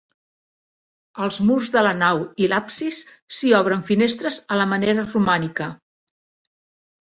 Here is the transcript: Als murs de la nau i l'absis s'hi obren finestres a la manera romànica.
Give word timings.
Als 1.25 1.35
murs 1.49 1.67
de 1.75 1.83
la 1.87 1.91
nau 1.99 2.21
i 2.45 2.49
l'absis 2.53 3.01
s'hi 3.41 3.53
obren 3.59 3.85
finestres 3.91 4.41
a 4.57 4.59
la 4.63 4.67
manera 4.73 5.05
romànica. 5.11 5.69